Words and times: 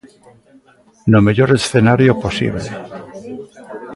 No 1.11 1.19
mellor 1.25 1.49
escenario 1.59 2.11
posible. 2.23 2.63